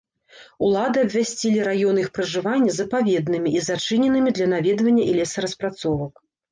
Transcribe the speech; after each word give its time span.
Улады 0.67 1.03
абвясцілі 1.07 1.61
раёны 1.69 1.99
іх 2.05 2.09
пражывання 2.17 2.71
запаведнымі 2.81 3.49
і 3.61 3.65
зачыненымі 3.69 4.29
для 4.41 4.53
наведвання 4.59 5.03
і 5.13 5.19
лесараспрацовак. 5.21 6.13